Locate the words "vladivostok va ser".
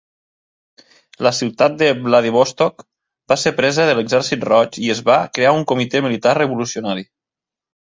2.07-3.53